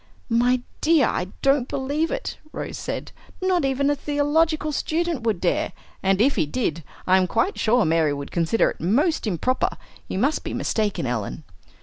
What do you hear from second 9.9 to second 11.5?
You must be mistaken, Ellen."